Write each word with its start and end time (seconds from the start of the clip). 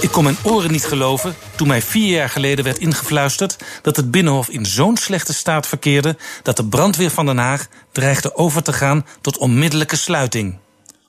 Ik 0.00 0.10
kon 0.10 0.24
mijn 0.24 0.36
oren 0.42 0.70
niet 0.70 0.84
geloven 0.84 1.34
toen 1.56 1.68
mij 1.68 1.82
vier 1.82 2.16
jaar 2.16 2.28
geleden 2.28 2.64
werd 2.64 2.78
ingefluisterd 2.78 3.56
dat 3.82 3.96
het 3.96 4.10
Binnenhof 4.10 4.48
in 4.48 4.66
zo'n 4.66 4.96
slechte 4.96 5.32
staat 5.32 5.66
verkeerde 5.66 6.16
dat 6.42 6.56
de 6.56 6.64
brandweer 6.64 7.10
van 7.10 7.26
Den 7.26 7.38
Haag 7.38 7.68
dreigde 7.92 8.34
over 8.34 8.62
te 8.62 8.72
gaan 8.72 9.06
tot 9.20 9.38
onmiddellijke 9.38 9.96
sluiting. 9.96 10.58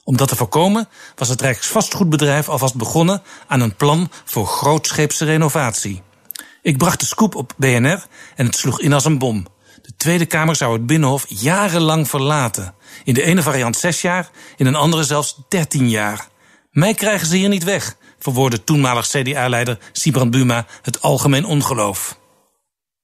Om 0.04 0.18
dat 0.18 0.28
te 0.28 0.36
voorkomen 0.36 0.88
was 1.16 1.30
het 1.30 1.42
Rijksvastgoedbedrijf 1.42 2.50
alvast 2.50 2.76
begonnen 2.76 3.22
aan 3.48 3.62
een 3.62 3.76
plan 3.76 4.12
voor 4.26 4.48
grootscheepse 4.48 5.26
renovatie. 5.26 6.02
Ik 6.62 6.78
bracht 6.78 7.00
de 7.00 7.06
scoop 7.06 7.36
op 7.36 7.54
BNR 7.58 8.06
en 8.36 8.46
het 8.46 8.56
sloeg 8.56 8.80
in 8.80 8.94
als 8.94 9.06
een 9.06 9.18
bom. 9.18 9.48
De 9.82 9.94
Tweede 9.98 10.26
Kamer 10.26 10.56
zou 10.56 10.74
het 10.74 10.86
Binnenhof 10.86 11.26
jarenlang 11.28 12.10
verlaten. 12.10 12.74
In 13.04 13.14
de 13.14 13.24
ene 13.24 13.42
variant 13.42 13.78
zes 13.78 14.02
jaar, 14.02 14.30
in 14.58 14.66
een 14.66 14.76
andere 14.76 15.04
zelfs 15.04 15.38
dertien 15.50 15.90
jaar. 15.90 16.28
Mij 16.72 16.94
krijgen 16.94 17.28
ze 17.28 17.36
hier 17.36 17.50
niet 17.50 17.64
weg, 17.64 17.96
verwoordde 18.22 18.64
toenmalig 18.64 19.08
CDA-leider 19.08 19.78
Sibrand 19.92 20.32
Buma 20.32 20.66
het 20.82 21.02
algemeen 21.02 21.46
ongeloof. 21.46 22.20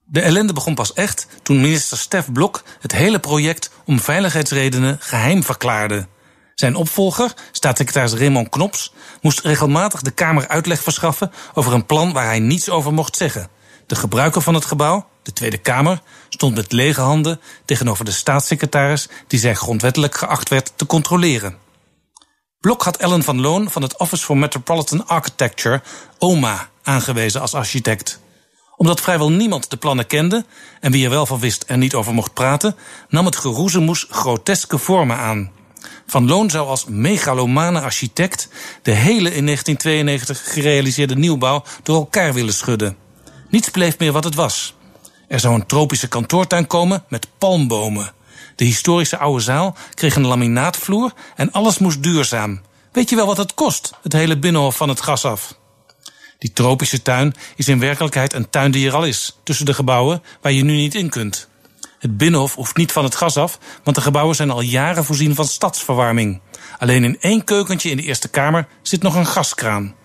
De 0.05 0.21
ellende 0.21 0.53
begon 0.53 0.75
pas 0.75 0.93
echt 0.93 1.27
toen 1.43 1.61
minister 1.61 1.97
Stef 1.97 2.31
Blok 2.31 2.63
het 2.79 2.91
hele 2.91 3.19
project 3.19 3.71
om 3.85 3.99
veiligheidsredenen 3.99 4.97
geheim 4.99 5.43
verklaarde. 5.43 6.07
Zijn 6.55 6.75
opvolger, 6.75 7.33
staatssecretaris 7.51 8.13
Raymond 8.13 8.49
Knops, 8.49 8.93
moest 9.21 9.39
regelmatig 9.39 10.01
de 10.01 10.11
Kamer 10.11 10.47
uitleg 10.47 10.81
verschaffen 10.81 11.31
over 11.53 11.73
een 11.73 11.85
plan 11.85 12.13
waar 12.13 12.25
hij 12.25 12.39
niets 12.39 12.69
over 12.69 12.93
mocht 12.93 13.15
zeggen. 13.15 13.49
De 13.85 13.95
gebruiker 13.95 14.41
van 14.41 14.53
het 14.53 14.65
gebouw, 14.65 15.07
de 15.23 15.33
Tweede 15.33 15.57
Kamer, 15.57 16.01
stond 16.29 16.55
met 16.55 16.71
lege 16.71 17.01
handen 17.01 17.39
tegenover 17.65 18.05
de 18.05 18.11
staatssecretaris 18.11 19.07
die 19.27 19.39
zij 19.39 19.53
grondwettelijk 19.53 20.15
geacht 20.15 20.49
werd 20.49 20.73
te 20.75 20.85
controleren. 20.85 21.66
Blok 22.59 22.83
had 22.83 22.97
Ellen 22.97 23.23
van 23.23 23.41
Loon 23.41 23.69
van 23.69 23.81
het 23.81 23.97
Office 23.97 24.25
for 24.25 24.37
Metropolitan 24.37 25.07
Architecture, 25.07 25.81
OMA, 26.17 26.69
aangewezen 26.83 27.41
als 27.41 27.53
architect. 27.53 28.19
Omdat 28.75 29.01
vrijwel 29.01 29.31
niemand 29.31 29.69
de 29.69 29.77
plannen 29.77 30.07
kende 30.07 30.45
en 30.79 30.91
wie 30.91 31.03
er 31.03 31.09
wel 31.09 31.25
van 31.25 31.39
wist 31.39 31.63
en 31.63 31.79
niet 31.79 31.93
over 31.93 32.13
mocht 32.13 32.33
praten, 32.33 32.75
nam 33.09 33.25
het 33.25 33.35
geroezemoes 33.35 34.05
groteske 34.09 34.77
vormen 34.77 35.17
aan. 35.17 35.51
Van 36.07 36.27
Loon 36.27 36.49
zou 36.49 36.67
als 36.67 36.85
megalomane 36.85 37.81
architect 37.81 38.49
de 38.81 38.91
hele 38.91 39.33
in 39.33 39.45
1992 39.45 40.53
gerealiseerde 40.53 41.15
nieuwbouw 41.15 41.63
door 41.83 41.95
elkaar 41.95 42.33
willen 42.33 42.53
schudden. 42.53 42.97
Niets 43.49 43.69
bleef 43.69 43.99
meer 43.99 44.11
wat 44.11 44.23
het 44.23 44.35
was. 44.35 44.75
Er 45.27 45.39
zou 45.39 45.55
een 45.55 45.65
tropische 45.65 46.07
kantoortuin 46.07 46.67
komen 46.67 47.03
met 47.07 47.27
palmbomen. 47.37 48.15
De 48.57 48.65
historische 48.65 49.17
oude 49.17 49.43
zaal 49.43 49.75
kreeg 49.93 50.15
een 50.15 50.27
laminaatvloer 50.27 51.13
en 51.35 51.51
alles 51.51 51.77
moest 51.77 52.03
duurzaam. 52.03 52.61
Weet 52.91 53.09
je 53.09 53.15
wel 53.15 53.25
wat 53.25 53.37
het 53.37 53.53
kost, 53.53 53.93
het 54.01 54.13
hele 54.13 54.37
binnenhof 54.37 54.75
van 54.75 54.89
het 54.89 55.01
gas 55.01 55.25
af? 55.25 55.59
Die 56.37 56.53
tropische 56.53 57.01
tuin 57.01 57.33
is 57.55 57.67
in 57.67 57.79
werkelijkheid 57.79 58.33
een 58.33 58.49
tuin 58.49 58.71
die 58.71 58.87
er 58.87 58.95
al 58.95 59.05
is, 59.05 59.37
tussen 59.43 59.65
de 59.65 59.73
gebouwen 59.73 60.23
waar 60.41 60.51
je 60.51 60.63
nu 60.63 60.75
niet 60.75 60.95
in 60.95 61.09
kunt. 61.09 61.47
Het 61.99 62.17
binnenhof 62.17 62.55
hoeft 62.55 62.77
niet 62.77 62.91
van 62.91 63.03
het 63.03 63.15
gas 63.15 63.37
af, 63.37 63.59
want 63.83 63.95
de 63.95 64.01
gebouwen 64.01 64.35
zijn 64.35 64.51
al 64.51 64.61
jaren 64.61 65.05
voorzien 65.05 65.35
van 65.35 65.45
stadsverwarming. 65.45 66.41
Alleen 66.77 67.03
in 67.03 67.17
één 67.19 67.43
keukentje 67.43 67.89
in 67.89 67.97
de 67.97 68.03
Eerste 68.03 68.27
Kamer 68.27 68.67
zit 68.81 69.01
nog 69.01 69.15
een 69.15 69.25
gaskraan. 69.25 69.95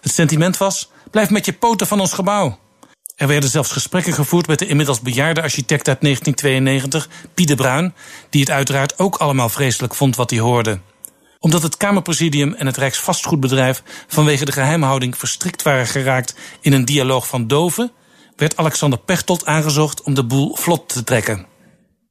Het 0.00 0.12
sentiment 0.12 0.56
was: 0.56 0.90
blijf 1.10 1.30
met 1.30 1.44
je 1.44 1.52
poten 1.52 1.86
van 1.86 2.00
ons 2.00 2.12
gebouw. 2.12 2.58
Er 3.14 3.26
werden 3.26 3.50
zelfs 3.50 3.72
gesprekken 3.72 4.12
gevoerd 4.12 4.46
met 4.46 4.58
de 4.58 4.66
inmiddels 4.66 5.00
bejaarde 5.00 5.42
architect 5.42 5.88
uit 5.88 6.00
1992, 6.00 7.08
Piet 7.34 7.48
de 7.48 7.54
Bruin, 7.54 7.94
die 8.30 8.40
het 8.40 8.50
uiteraard 8.50 8.98
ook 8.98 9.16
allemaal 9.16 9.48
vreselijk 9.48 9.94
vond 9.94 10.16
wat 10.16 10.30
hij 10.30 10.38
hoorde. 10.38 10.80
Omdat 11.38 11.62
het 11.62 11.76
Kamerpresidium 11.76 12.54
en 12.54 12.66
het 12.66 12.76
Rijksvastgoedbedrijf 12.76 13.82
vanwege 14.06 14.44
de 14.44 14.52
geheimhouding 14.52 15.18
verstrikt 15.18 15.62
waren 15.62 15.86
geraakt 15.86 16.34
in 16.60 16.72
een 16.72 16.84
dialoog 16.84 17.26
van 17.26 17.46
doven, 17.46 17.92
werd 18.36 18.56
Alexander 18.56 18.98
Pechtold 18.98 19.46
aangezocht 19.46 20.02
om 20.02 20.14
de 20.14 20.24
boel 20.24 20.56
vlot 20.56 20.88
te 20.88 21.04
trekken. 21.04 21.46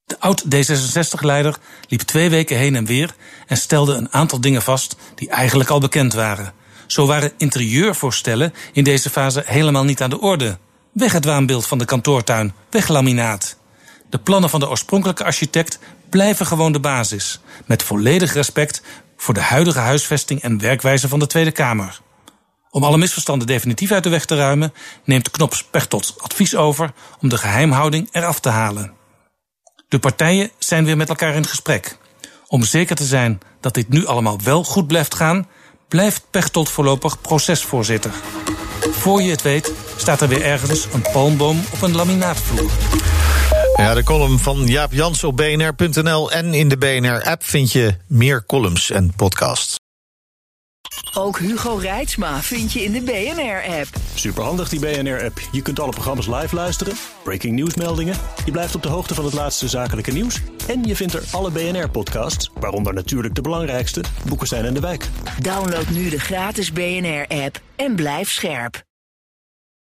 De 0.06 0.20
oud-D66-leider 0.20 1.58
liep 1.88 2.02
twee 2.02 2.30
weken 2.30 2.58
heen 2.58 2.76
en 2.76 2.86
weer 2.86 3.16
en 3.48 3.58
stelde 3.58 3.94
een 3.94 4.14
aantal 4.14 4.42
dingen 4.42 4.62
vast 4.62 4.96
die 5.16 5.30
eigenlijk 5.30 5.70
al 5.70 5.80
bekend 5.80 6.14
waren. 6.14 6.54
Zo 6.88 7.06
waren 7.06 7.34
interieurvoorstellen 7.38 8.54
in 8.74 8.84
deze 8.84 9.10
fase 9.10 9.44
helemaal 9.46 9.84
niet 9.84 10.02
aan 10.02 10.10
de 10.10 10.20
orde. 10.20 10.58
Weg 10.94 11.12
het 11.12 11.26
waanbeeld 11.26 11.68
van 11.68 11.78
de 11.78 11.86
kantoortuin, 11.86 12.54
weg 12.70 12.88
laminaat. 12.88 13.58
De 14.10 14.20
plannen 14.20 14.50
van 14.50 14.60
de 14.60 14.70
oorspronkelijke 14.70 15.24
architect 15.24 15.80
blijven 16.10 16.46
gewoon 16.46 16.72
de 16.72 16.80
basis, 16.80 17.40
met 17.66 17.84
volledig 17.84 18.34
respect 18.34 18.82
voor 19.18 19.34
de 19.34 19.42
huidige 19.42 19.80
huisvesting 19.80 20.42
en 20.42 20.60
werkwijze 20.60 21.08
van 21.08 21.20
de 21.20 21.28
Tweede 21.28 21.52
Kamer. 21.52 22.02
Om 22.70 22.84
alle 22.84 22.98
misverstanden 22.98 23.48
definitief 23.48 23.92
uit 23.92 24.04
de 24.04 24.10
weg 24.10 24.26
te 24.26 24.36
ruimen, 24.36 24.74
neemt 25.04 25.32
Knops 25.32 25.64
Pechtold 25.64 26.16
advies 26.18 26.56
over 26.56 26.94
om 27.22 27.30
de 27.30 27.38
geheimhouding 27.38 28.10
eraf 28.12 28.40
te 28.40 28.50
halen. 28.50 28.94
De 29.88 30.00
partijen 30.00 30.52
zijn 30.58 30.86
weer 30.86 30.98
met 30.98 31.10
elkaar 31.10 31.36
in 31.36 31.46
gesprek. 31.46 31.98
Om 32.48 32.64
zeker 32.64 32.96
te 32.96 33.06
zijn 33.06 33.42
dat 33.60 33.74
dit 33.74 33.90
nu 33.90 34.06
allemaal 34.06 34.40
wel 34.44 34.64
goed 34.64 34.88
blijft 34.88 35.16
gaan, 35.16 35.48
blijft 35.88 36.26
Pechtold 36.32 36.70
voorlopig 36.70 37.22
procesvoorzitter. 37.22 38.12
Voor 38.92 39.22
je 39.22 39.32
het 39.32 39.42
weet 39.42 39.72
staat 40.04 40.22
er 40.22 40.28
weer 40.28 40.44
ergens 40.44 40.88
een 40.94 41.02
palmboom 41.12 41.64
op 41.74 41.82
een 41.82 41.96
laminaatvloer. 41.96 42.72
Ja, 43.76 43.94
de 43.94 44.04
column 44.04 44.40
van 44.40 44.68
Jaap 44.68 44.94
Jans 44.94 45.24
op 45.24 45.38
bnr.nl 45.38 46.32
en 46.32 46.54
in 46.54 46.70
de 46.70 46.78
BNR-app 46.78 47.44
vind 47.44 47.72
je 47.72 47.98
meer 48.08 48.46
columns 48.46 48.90
en 48.90 49.14
podcasts. 49.16 49.76
Ook 51.14 51.40
Hugo 51.40 51.76
Reitsma 51.76 52.42
vind 52.42 52.72
je 52.72 52.84
in 52.84 52.92
de 52.92 53.02
BNR-app. 53.02 53.88
Superhandig 54.14 54.70
die 54.70 54.80
BNR-app. 54.80 55.40
Je 55.52 55.62
kunt 55.62 55.80
alle 55.80 55.92
programma's 55.92 56.28
live 56.28 56.56
luisteren, 56.56 56.94
breaking 57.24 57.56
nieuwsmeldingen. 57.56 58.16
Je 58.46 58.52
blijft 58.52 58.76
op 58.76 58.84
de 58.84 58.90
hoogte 58.90 59.14
van 59.14 59.26
het 59.26 59.34
laatste 59.34 59.68
zakelijke 59.68 60.12
nieuws. 60.12 60.42
En 60.68 60.84
je 60.84 60.96
vindt 60.96 61.14
er 61.14 61.24
alle 61.32 61.52
BNR-podcasts, 61.52 62.50
waaronder 62.60 62.94
natuurlijk 62.94 63.36
de 63.36 63.42
belangrijkste, 63.42 64.04
Boeken 64.28 64.48
zijn 64.48 64.66
in 64.66 64.74
de 64.74 64.80
wijk. 64.80 65.10
Download 65.42 65.88
nu 65.90 66.10
de 66.10 66.20
gratis 66.20 66.72
BNR-app 66.72 67.60
en 67.76 67.96
blijf 67.96 68.32
scherp. 68.32 68.84